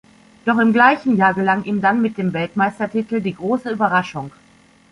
[0.45, 4.31] Doch im gleichen Jahr gelang ihm dann mit dem Weltmeistertitel die große Überraschung.